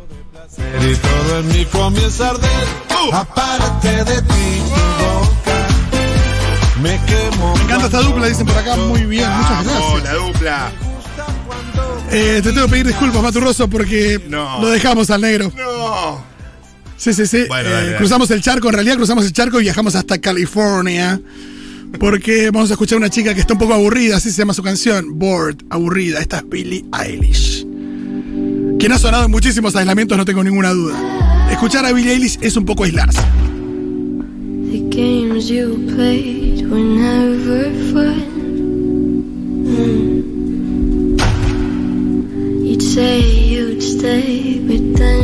Y 0.81 0.95
todo 0.97 1.39
en 1.41 1.49
mí 1.49 1.65
comienza 1.67 2.27
a 2.27 2.31
arder. 2.31 2.51
Uh. 2.91 3.15
Aparte 3.15 4.05
de 4.05 4.23
ti, 4.23 4.63
encanta 7.81 7.99
esta 7.99 8.09
dupla, 8.11 8.29
dicen 8.29 8.47
por 8.47 8.57
acá. 8.57 8.77
Muy 8.77 9.05
bien, 9.07 9.29
muchas 9.31 9.65
gracias. 9.65 10.05
la 10.05 10.15
dupla. 10.15 10.73
Eh, 12.13 12.41
te 12.43 12.53
tengo 12.53 12.67
que 12.67 12.71
pedir 12.73 12.87
disculpas, 12.89 13.23
Maturroso, 13.23 13.69
porque 13.69 14.21
No. 14.29 14.61
lo 14.61 14.69
dejamos 14.71 15.11
al 15.11 15.21
negro. 15.21 15.53
No. 15.57 16.23
Sí, 16.97 17.15
sí, 17.15 17.27
sí. 17.27 17.45
Bueno, 17.49 17.69
Eh, 17.69 17.73
dale, 17.73 17.97
cruzamos 17.97 18.31
el 18.31 18.43
charco, 18.43 18.69
en 18.69 18.75
realidad 18.75 18.97
cruzamos 18.97 19.25
el 19.25 19.33
charco 19.33 19.59
y 19.61 19.63
viajamos 19.65 19.95
hasta 19.95 20.19
California. 20.19 21.21
Porque 21.99 22.51
vamos 22.51 22.71
a 22.71 22.75
escuchar 22.75 22.97
a 22.97 22.99
una 22.99 23.11
chica 23.11 23.35
que 23.35 23.41
está 23.41 23.55
un 23.55 23.59
poco 23.59 23.75
aburrida, 23.75 24.17
así 24.17 24.31
se 24.31 24.39
llama 24.39 24.55
su 24.55 24.63
canción. 24.63 25.19
Bored, 25.19 25.57
aburrida. 25.71 26.21
Esta 26.21 26.39
es 26.39 26.49
Billie 26.49 26.85
Eilish. 26.97 27.67
Quien 28.79 28.93
ha 28.93 28.99
sonado 28.99 29.25
en 29.25 29.31
muchísimos 29.31 29.75
aislamientos, 29.75 30.17
no 30.17 30.25
tengo 30.25 30.45
ninguna 30.45 30.71
duda. 30.71 31.49
Escuchar 31.51 31.85
a 31.87 31.93
Billie 31.93 32.13
Eilish 32.13 32.39
es 32.43 32.57
un 32.57 32.65
poco 32.65 32.85
aislarse. 32.85 33.21
The 34.71 34.79
games 34.91 35.49
you 35.49 35.85
played 35.95 36.40
Mm. 36.71 37.01
say 42.81 43.21
you'd 43.21 43.83
stay, 43.83 44.59
but 44.61 44.99
then. 44.99 45.20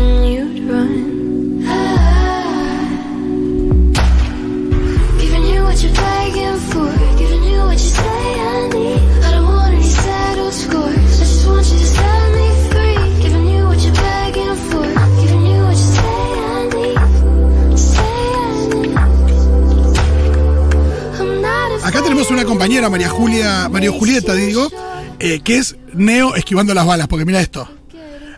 María 22.91 23.09
Julia, 23.09 23.69
María 23.69 23.91
Julieta, 23.91 24.35
digo, 24.35 24.71
eh, 25.19 25.41
que 25.41 25.59
es 25.59 25.77
Neo 25.95 26.35
esquivando 26.35 26.75
las 26.75 26.87
balas, 26.87 27.09
porque 27.09 27.25
mira 27.25 27.41
esto. 27.41 27.69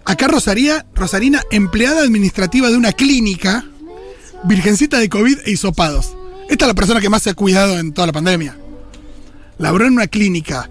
Acá 0.04 0.26
Rosaría, 0.28 0.86
Rosarina, 0.94 1.42
empleada 1.50 2.02
administrativa 2.02 2.70
de 2.70 2.76
una 2.76 2.92
clínica, 2.92 3.64
virgencita 4.44 4.98
de 4.98 5.08
COVID 5.08 5.40
e 5.44 5.50
hisopados. 5.50 6.16
Esta 6.48 6.64
es 6.64 6.68
la 6.68 6.74
persona 6.74 7.00
que 7.00 7.10
más 7.10 7.22
se 7.22 7.30
ha 7.30 7.34
cuidado 7.34 7.78
en 7.78 7.92
toda 7.92 8.06
la 8.06 8.12
pandemia. 8.12 8.56
Labró 9.58 9.86
en 9.86 9.92
una 9.92 10.06
clínica 10.06 10.70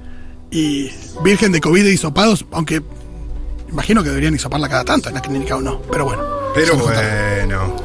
y 0.49 0.89
virgen 1.23 1.51
de 1.51 1.61
COVID 1.61 1.85
e 1.85 1.93
hisopados, 1.93 2.45
aunque 2.51 2.81
imagino 3.69 4.01
que 4.01 4.09
deberían 4.09 4.33
hisoparla 4.33 4.69
cada 4.69 4.85
tanto 4.85 5.09
en 5.09 5.15
la 5.15 5.21
clínica 5.21 5.55
o 5.55 5.61
no, 5.61 5.81
pero 5.83 6.05
bueno. 6.05 6.23
Pero 6.55 6.75
bueno. 6.77 7.75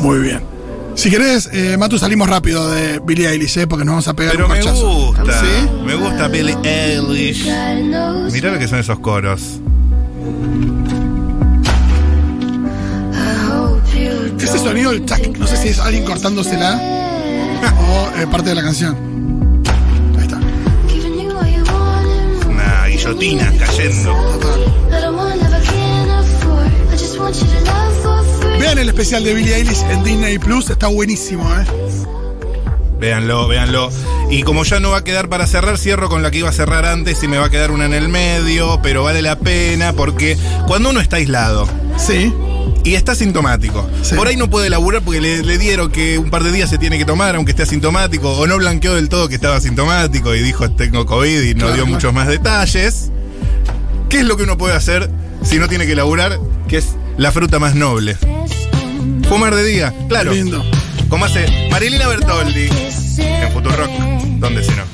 Muy 0.00 0.20
bien. 0.20 0.55
Si 0.96 1.10
querés, 1.10 1.48
eh, 1.52 1.76
Matu, 1.76 1.98
salimos 1.98 2.28
rápido 2.28 2.70
de 2.70 2.98
Billie 3.00 3.28
Eilish, 3.28 3.58
eh, 3.58 3.66
porque 3.66 3.84
nos 3.84 3.92
vamos 3.92 4.08
a 4.08 4.14
pegar 4.14 4.32
Pero 4.32 4.46
un 4.46 4.52
me 4.52 4.60
corchazo. 4.60 4.86
gusta. 4.88 5.40
¿Sí? 5.40 5.68
Me 5.84 5.94
gusta 5.94 6.28
Billie 6.28 6.56
Eilish. 6.64 7.44
Mirá 8.32 8.50
lo 8.50 8.58
que 8.58 8.66
son 8.66 8.78
esos 8.78 8.98
coros. 9.00 9.60
Ese 14.40 14.58
sonido, 14.58 14.90
el 14.92 15.04
tac, 15.04 15.26
no 15.38 15.46
sé 15.46 15.56
si 15.56 15.68
es 15.68 15.78
alguien 15.80 16.04
cortándosela 16.04 16.76
o 17.80 18.20
eh, 18.20 18.26
parte 18.28 18.50
de 18.50 18.54
la 18.54 18.62
canción. 18.62 18.96
Ahí 20.16 20.22
está. 20.22 20.38
Una 22.48 22.86
guillotina 22.86 23.52
cayendo. 23.58 24.12
Total. 24.12 24.76
Vean 28.58 28.78
el 28.78 28.88
especial 28.88 29.22
de 29.24 29.34
Billie 29.34 29.54
Eilish 29.54 29.82
en 29.90 30.02
Disney 30.02 30.38
Plus, 30.38 30.70
está 30.70 30.86
buenísimo, 30.88 31.48
¿eh? 31.54 31.64
Véanlo, 32.98 33.46
véanlo. 33.46 33.90
Y 34.30 34.42
como 34.42 34.64
ya 34.64 34.80
no 34.80 34.90
va 34.90 34.98
a 34.98 35.04
quedar 35.04 35.28
para 35.28 35.46
cerrar, 35.46 35.76
cierro 35.78 36.08
con 36.08 36.22
la 36.22 36.30
que 36.30 36.38
iba 36.38 36.48
a 36.48 36.52
cerrar 36.52 36.86
antes 36.86 37.22
y 37.22 37.28
me 37.28 37.36
va 37.36 37.46
a 37.46 37.50
quedar 37.50 37.70
una 37.70 37.84
en 37.84 37.92
el 37.94 38.08
medio, 38.08 38.80
pero 38.82 39.04
vale 39.04 39.20
la 39.22 39.38
pena 39.38 39.92
porque 39.92 40.36
cuando 40.66 40.90
uno 40.90 41.00
está 41.00 41.16
aislado 41.16 41.68
Sí. 41.98 42.32
y 42.84 42.94
está 42.94 43.14
sintomático, 43.14 43.86
Sí. 44.02 44.14
por 44.14 44.26
ahí 44.28 44.36
no 44.36 44.48
puede 44.48 44.70
laburar 44.70 45.02
porque 45.02 45.20
le, 45.20 45.42
le 45.42 45.58
dieron 45.58 45.90
que 45.92 46.18
un 46.18 46.30
par 46.30 46.42
de 46.42 46.50
días 46.52 46.70
se 46.70 46.78
tiene 46.78 46.96
que 46.96 47.04
tomar 47.04 47.36
aunque 47.36 47.50
esté 47.52 47.64
asintomático 47.64 48.32
o 48.32 48.46
no 48.46 48.56
blanqueó 48.56 48.94
del 48.94 49.10
todo 49.10 49.28
que 49.28 49.34
estaba 49.34 49.56
asintomático 49.56 50.34
y 50.34 50.40
dijo 50.42 50.70
tengo 50.70 51.04
COVID 51.04 51.42
y 51.42 51.52
no 51.54 51.60
Claro, 51.60 51.74
dio 51.74 51.82
claro. 51.84 51.86
muchos 51.94 52.12
más 52.14 52.28
detalles. 52.28 53.10
¿Qué 54.08 54.20
es 54.20 54.24
lo 54.24 54.36
que 54.38 54.44
uno 54.44 54.56
puede 54.56 54.74
hacer 54.74 55.10
si 55.42 55.58
no 55.58 55.68
tiene 55.68 55.86
que 55.86 55.94
laburar? 55.94 56.38
Que 56.66 56.78
es 56.78 56.86
la 57.18 57.32
fruta 57.32 57.58
más 57.58 57.74
noble. 57.74 58.16
Fumar 59.28 59.54
de 59.54 59.64
día, 59.64 59.94
claro. 60.08 60.32
Lindo. 60.32 60.64
Como 61.08 61.24
hace 61.24 61.68
Marilina 61.70 62.08
Bertoldi 62.08 62.68
en 63.18 63.52
Futurock, 63.52 63.90
¿dónde 64.38 64.62
si 64.62 64.70
no? 64.72 64.84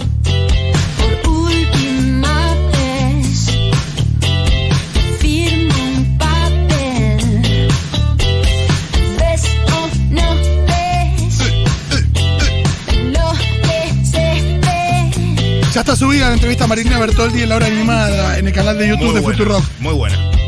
Ya 15.72 15.80
está 15.80 15.96
subida 15.96 16.28
la 16.28 16.34
entrevista 16.34 16.64
a 16.64 16.66
Marina 16.66 16.98
Bertoldi 16.98 17.42
en 17.42 17.48
la 17.48 17.56
hora 17.56 17.66
animada 17.66 18.38
en 18.38 18.46
el 18.46 18.52
canal 18.52 18.76
de 18.76 18.88
YouTube 18.88 19.14
de 19.14 19.20
buena, 19.20 19.38
Futurock. 19.38 19.64
Muy 19.80 19.94
buena. 19.94 20.41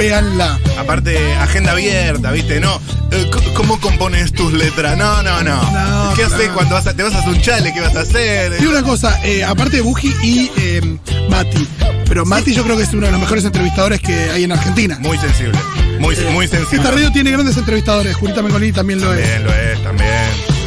Véanla. 0.00 0.58
Aparte, 0.78 1.34
agenda 1.34 1.72
abierta, 1.72 2.32
¿viste? 2.32 2.58
No, 2.58 2.80
eh, 3.10 3.30
¿cómo 3.54 3.78
compones 3.78 4.32
tus 4.32 4.50
letras? 4.50 4.96
No, 4.96 5.22
no, 5.22 5.42
no. 5.42 5.62
No, 5.72 6.14
¿Qué 6.14 6.24
haces 6.24 6.48
cuando 6.54 6.74
vas 6.74 6.86
a, 6.86 6.96
te 6.96 7.02
vas 7.02 7.12
a 7.12 7.18
hacer 7.18 7.28
un 7.28 7.40
chale? 7.42 7.70
¿Qué 7.74 7.82
vas 7.82 7.94
a 7.94 8.00
hacer? 8.00 8.62
Y 8.62 8.64
una 8.64 8.82
cosa, 8.82 9.20
eh, 9.22 9.44
aparte 9.44 9.76
de 9.76 9.82
Buji 9.82 10.08
y 10.22 10.50
eh, 10.56 10.98
Mati. 11.28 11.68
Pero 12.06 12.24
Mati 12.24 12.54
yo 12.54 12.64
creo 12.64 12.78
que 12.78 12.84
es 12.84 12.92
uno 12.94 13.04
de 13.04 13.12
los 13.12 13.20
mejores 13.20 13.44
entrevistadores 13.44 14.00
que 14.00 14.30
hay 14.30 14.44
en 14.44 14.52
Argentina. 14.52 14.96
Muy 15.00 15.18
sensible. 15.18 15.58
Muy, 15.98 16.16
muy 16.32 16.48
sensible. 16.48 16.78
Esta 16.78 16.92
radio 16.92 17.12
tiene 17.12 17.32
grandes 17.32 17.58
entrevistadores. 17.58 18.16
Julita 18.16 18.40
Mengolini 18.40 18.72
también 18.72 19.02
lo 19.02 19.12
es. 19.12 19.20
También 19.20 19.44
lo 19.44 19.52
es, 19.52 19.82
también. 19.82 20.59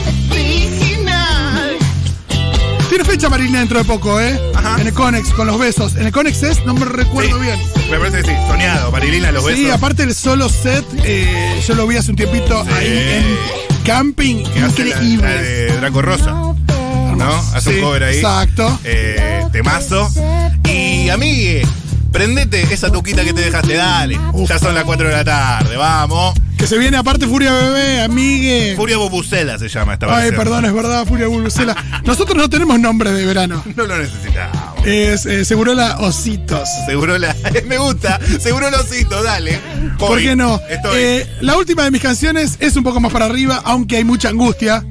Tiene 2.94 3.06
fecha 3.06 3.28
Marilina 3.28 3.58
dentro 3.58 3.80
de 3.80 3.86
poco, 3.86 4.22
¿eh? 4.22 4.40
Ajá. 4.54 4.80
En 4.80 4.86
el 4.86 4.94
Conex, 4.94 5.30
con 5.34 5.48
los 5.48 5.58
besos. 5.58 5.96
En 5.96 6.06
el 6.06 6.12
Conex 6.12 6.44
es, 6.44 6.64
no 6.64 6.76
me 6.76 6.86
recuerdo 6.86 7.38
Sí, 7.38 7.42
bien. 7.42 7.60
Me 7.90 7.98
parece 7.98 8.18
que 8.22 8.30
sí. 8.30 8.36
Soñado, 8.48 8.92
Marilina, 8.92 9.32
los 9.32 9.44
besos. 9.44 9.60
Sí, 9.62 9.70
aparte 9.72 10.04
el 10.04 10.14
solo 10.14 10.48
set, 10.48 10.86
eh, 11.04 11.60
yo 11.68 11.74
lo 11.74 11.88
vi 11.88 11.98
hace 11.98 12.12
un 12.12 12.18
tiempito 12.18 12.64
Sí. 12.64 12.70
ahí 12.72 12.88
en 13.18 13.84
camping. 13.84 14.44
que 14.44 14.60
hace 14.62 14.84
la, 14.86 14.90
Increíble. 14.92 15.24
la 15.36 15.42
de 15.42 15.78
Draco 15.78 16.02
Rosa. 16.04 16.32
¿No? 16.34 17.34
Hace 17.56 17.72
Sí, 17.72 17.76
un 17.80 17.82
cover 17.84 18.04
ahí. 18.04 18.16
exacto. 18.18 18.80
Eh, 18.84 19.44
temazo. 19.52 20.08
Y 20.70 21.10
amigue, 21.10 21.66
prendete 22.12 22.62
esa 22.72 22.92
tuquita 22.92 23.24
que 23.24 23.34
te 23.34 23.42
dejaste, 23.42 23.74
dale. 23.74 24.20
Uf. 24.34 24.48
Ya 24.48 24.60
son 24.60 24.76
las 24.76 24.84
4 24.84 25.08
de 25.08 25.14
la 25.16 25.24
tarde, 25.24 25.76
vamos. 25.78 26.36
Que 26.64 26.68
se 26.68 26.78
viene 26.78 26.96
aparte 26.96 27.28
Furia 27.28 27.52
Bebé, 27.52 28.04
amigue. 28.04 28.74
Furia 28.78 28.96
Bobucela 28.96 29.60
se 29.60 29.68
llama 29.68 29.96
esta 29.96 30.06
Ay, 30.06 30.30
versión. 30.30 30.36
perdón, 30.38 30.64
es 30.64 30.74
verdad, 30.74 31.06
Furia 31.06 31.28
Bulbucela. 31.28 31.76
Nosotros 32.06 32.38
no 32.38 32.50
tenemos 32.50 32.80
nombre 32.80 33.12
de 33.12 33.26
verano. 33.26 33.62
No 33.76 33.84
lo 33.86 33.98
necesitamos. 33.98 34.88
Es 34.88 35.26
eh, 35.26 35.44
Segurola 35.44 35.98
Ositos. 36.00 36.70
Seguro 36.86 37.18
la. 37.18 37.36
Me 37.68 37.78
gusta. 37.78 38.18
Seguro 38.40 38.72
los 38.72 38.80
osito, 38.80 39.22
dale. 39.22 39.60
¿Por 40.00 40.12
Voy. 40.12 40.24
qué 40.24 40.38
no? 40.38 40.58
Eh, 40.96 41.28
la 41.42 41.58
última 41.58 41.84
de 41.84 41.92
mis 41.92 42.02
canciones 42.02 42.56
es 42.62 42.78
un 42.78 42.86
poco 42.86 43.02
más 43.02 43.12
para 43.12 43.26
arriba, 43.26 43.62
aunque 43.66 43.98
hay 43.98 44.06
mucha 44.06 44.30
angustia. 44.30 44.86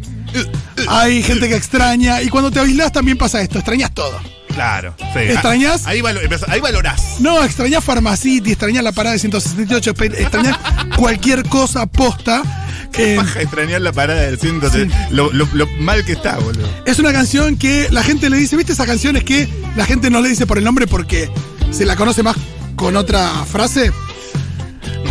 Hay 0.89 1.23
gente 1.23 1.49
que 1.49 1.57
extraña. 1.57 2.21
Y 2.21 2.29
cuando 2.29 2.51
te 2.51 2.61
aislás 2.61 2.93
también 2.93 3.17
pasa 3.17 3.41
esto, 3.41 3.57
extrañas 3.57 3.95
todo. 3.95 4.21
Claro. 4.55 4.95
Sí. 4.99 5.19
¿Extrañás? 5.21 5.87
Ahí, 5.87 6.01
valo- 6.01 6.21
empezó- 6.23 6.47
ahí 6.49 6.61
valorás. 6.61 7.21
No, 7.21 7.43
extrañas 7.45 7.83
Pharmacity, 7.85 8.53
extrañas 8.53 8.83
la 8.85 8.93
parada 8.93 9.15
de 9.15 9.19
168, 9.19 9.95
pe- 9.95 10.07
extrañas 10.23 10.59
cualquier 10.97 11.45
cosa 11.49 11.87
posta. 11.87 12.43
Eh, 12.95 13.15
Paja 13.17 13.41
extrañar 13.41 13.81
la 13.81 13.93
parada 13.93 14.21
del 14.23 14.39
ciento. 14.39 14.71
Lo, 15.11 15.33
lo- 15.33 15.49
lo 15.53 15.67
mal 15.79 16.05
que 16.05 16.13
está, 16.13 16.37
boludo. 16.39 16.69
es 16.85 16.99
una 16.99 17.13
canción 17.13 17.57
que 17.57 17.89
la 17.91 18.03
gente 18.03 18.29
le 18.29 18.37
dice, 18.37 18.57
¿viste 18.57 18.73
esa 18.73 18.85
canción 18.87 19.17
es 19.17 19.25
que 19.25 19.49
la 19.77 19.87
gente 19.87 20.11
no 20.11 20.21
le 20.21 20.29
dice 20.29 20.47
por 20.47 20.59
el 20.59 20.65
nombre 20.65 20.87
porque 20.87 21.31
se 21.71 21.87
la 21.87 21.97
conoce 21.97 22.23
más 22.23 22.37
con 22.77 22.97
otra 22.97 23.31
frase? 23.51 23.91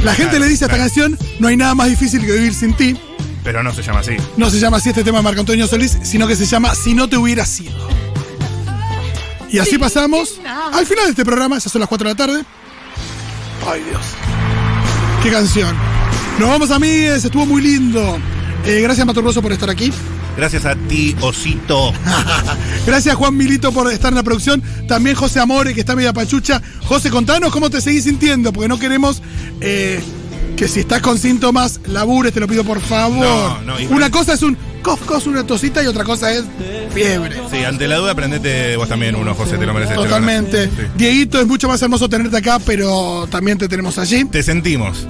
La 0.03 0.13
gente 0.15 0.39
le 0.39 0.47
dice 0.47 0.65
a 0.65 0.67
esta 0.67 0.77
canción, 0.77 1.17
no 1.39 1.47
hay 1.47 1.57
nada 1.57 1.75
más 1.75 1.87
difícil 1.89 2.25
que 2.25 2.31
vivir 2.31 2.53
sin 2.53 2.73
ti. 2.75 2.97
Pero 3.43 3.63
no 3.63 3.73
se 3.73 3.81
llama 3.81 3.99
así. 4.01 4.11
No 4.37 4.49
se 4.51 4.59
llama 4.59 4.77
así 4.77 4.89
este 4.89 5.03
tema 5.03 5.17
de 5.17 5.23
Marco 5.23 5.39
Antonio 5.39 5.65
Solís, 5.67 5.97
sino 6.03 6.27
que 6.27 6.35
se 6.35 6.45
llama 6.45 6.73
Si 6.75 6.93
no 6.93 7.07
te 7.09 7.17
hubiera 7.17 7.45
sido. 7.45 7.71
Y 9.51 9.59
así 9.59 9.77
pasamos 9.77 10.39
al 10.73 10.85
final 10.85 11.05
de 11.05 11.11
este 11.11 11.25
programa, 11.25 11.57
esas 11.57 11.71
son 11.71 11.81
las 11.81 11.89
4 11.89 12.07
de 12.07 12.13
la 12.13 12.17
tarde. 12.17 12.43
Ay 13.69 13.83
Dios. 13.83 14.01
Qué 15.21 15.29
canción. 15.29 15.75
Nos 16.39 16.49
vamos 16.49 16.71
amigues, 16.71 17.25
estuvo 17.25 17.45
muy 17.45 17.61
lindo. 17.61 18.17
Eh, 18.65 18.81
gracias 18.81 19.05
Matorroso 19.05 19.41
por 19.41 19.51
estar 19.51 19.69
aquí. 19.69 19.91
Gracias 20.37 20.65
a 20.65 20.75
ti, 20.75 21.15
osito. 21.19 21.91
Gracias 22.85 23.15
Juan 23.15 23.35
Milito 23.35 23.73
por 23.73 23.91
estar 23.91 24.11
en 24.11 24.15
la 24.15 24.23
producción. 24.23 24.63
También 24.87 25.15
José 25.15 25.41
Amore, 25.41 25.73
que 25.73 25.81
está 25.81 25.95
media 25.95 26.13
pachucha. 26.13 26.61
José, 26.85 27.09
contanos 27.09 27.51
cómo 27.51 27.69
te 27.69 27.81
seguís 27.81 28.05
sintiendo, 28.05 28.53
porque 28.53 28.69
no 28.69 28.79
queremos 28.79 29.21
eh, 29.59 30.01
que 30.55 30.69
si 30.69 30.79
estás 30.79 31.01
con 31.01 31.17
síntomas, 31.17 31.81
labures, 31.85 32.33
te 32.33 32.39
lo 32.39 32.47
pido 32.47 32.63
por 32.63 32.79
favor. 32.79 33.25
No, 33.25 33.61
no, 33.61 33.75
Una 33.89 34.09
cosa 34.09 34.33
es 34.33 34.41
un 34.41 34.57
cof, 34.81 35.01
cof, 35.05 35.27
una 35.27 35.45
tosita 35.45 35.83
y 35.83 35.87
otra 35.87 36.03
cosa 36.03 36.31
es 36.31 36.43
fiebre. 36.93 37.41
Sí, 37.49 37.63
ante 37.63 37.87
la 37.87 37.97
duda, 37.97 38.15
prendete 38.15 38.75
vos 38.75 38.89
también 38.89 39.15
uno, 39.15 39.33
José, 39.35 39.57
te 39.57 39.65
lo 39.65 39.73
mereces. 39.73 39.95
Totalmente. 39.95 40.65
Sí. 40.65 40.71
Dieguito, 40.95 41.39
es 41.39 41.47
mucho 41.47 41.67
más 41.67 41.81
hermoso 41.81 42.09
tenerte 42.09 42.37
acá, 42.37 42.59
pero 42.59 43.27
también 43.29 43.57
te 43.57 43.67
tenemos 43.67 43.97
allí. 43.97 44.25
Te 44.25 44.43
sentimos. 44.43 45.05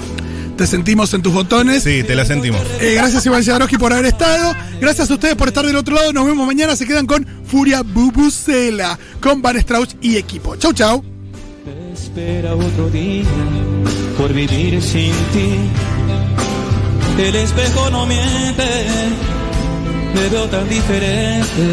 Te 0.58 0.68
sentimos 0.68 1.14
en 1.14 1.22
tus 1.22 1.34
botones. 1.34 1.84
Sí, 1.84 2.04
te 2.04 2.14
la 2.14 2.26
sentimos. 2.26 2.62
Eh, 2.80 2.94
gracias 2.96 3.26
Iván 3.26 3.44
Jadrowski 3.44 3.78
por 3.78 3.94
haber 3.94 4.06
estado. 4.06 4.56
Gracias 4.80 5.10
a 5.10 5.14
ustedes 5.14 5.36
por 5.36 5.48
estar 5.48 5.66
del 5.66 5.76
otro 5.76 5.96
lado. 5.96 6.14
Nos 6.14 6.26
vemos 6.26 6.46
mañana. 6.46 6.76
Se 6.76 6.86
quedan 6.86 7.08
con 7.08 7.26
Furia 7.46 7.82
Bubucela, 7.82 9.00
con 9.20 9.42
Van 9.42 9.58
Strauss 9.58 9.96
y 10.02 10.18
equipo. 10.18 10.56
Chau, 10.58 10.74
chau. 10.74 11.04
espera 11.94 12.54
otro 12.54 12.90
día 12.92 13.26
por 14.18 14.34
vivir 14.34 14.82
sin 14.82 15.14
ti. 15.34 15.58
El 17.18 17.36
espejo 17.36 17.90
no 17.90 18.06
miente, 18.06 18.64
me 20.14 20.30
veo 20.30 20.46
tan 20.48 20.68
diferente. 20.70 21.64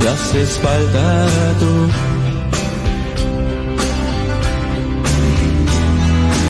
Te 0.00 0.08
haces 0.08 0.58
falta 0.58 1.26
tú 1.60 2.07